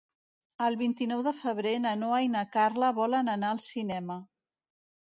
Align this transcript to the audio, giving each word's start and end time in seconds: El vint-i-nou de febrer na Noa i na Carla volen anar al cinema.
El 0.67 0.77
vint-i-nou 0.79 1.21
de 1.27 1.33
febrer 1.41 1.75
na 1.85 1.93
Noa 2.05 2.23
i 2.31 2.33
na 2.39 2.43
Carla 2.57 2.93
volen 3.03 3.33
anar 3.39 3.55
al 3.55 3.65
cinema. 3.71 4.21